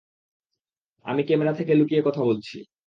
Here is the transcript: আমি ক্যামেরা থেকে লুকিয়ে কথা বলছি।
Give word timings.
আমি 1.05 1.21
ক্যামেরা 1.23 1.53
থেকে 1.53 1.73
লুকিয়ে 1.75 2.01
কথা 2.01 2.21
বলছি। 2.23 2.57